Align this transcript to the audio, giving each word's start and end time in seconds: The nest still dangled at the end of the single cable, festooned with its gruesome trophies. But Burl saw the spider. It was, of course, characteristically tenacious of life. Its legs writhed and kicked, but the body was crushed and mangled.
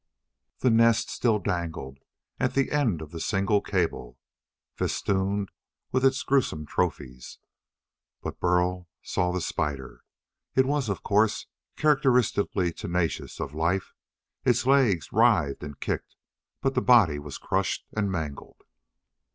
The 0.61 0.71
nest 0.71 1.11
still 1.11 1.37
dangled 1.37 1.99
at 2.39 2.55
the 2.55 2.71
end 2.71 3.03
of 3.03 3.11
the 3.11 3.19
single 3.19 3.61
cable, 3.61 4.17
festooned 4.73 5.49
with 5.91 6.03
its 6.03 6.23
gruesome 6.23 6.65
trophies. 6.65 7.37
But 8.23 8.39
Burl 8.39 8.87
saw 9.03 9.31
the 9.31 9.41
spider. 9.41 10.03
It 10.55 10.65
was, 10.65 10.89
of 10.89 11.03
course, 11.03 11.45
characteristically 11.75 12.73
tenacious 12.73 13.39
of 13.39 13.53
life. 13.53 13.93
Its 14.43 14.65
legs 14.65 15.13
writhed 15.13 15.61
and 15.61 15.79
kicked, 15.79 16.15
but 16.61 16.73
the 16.73 16.81
body 16.81 17.19
was 17.19 17.37
crushed 17.37 17.85
and 17.95 18.11
mangled. 18.11 18.63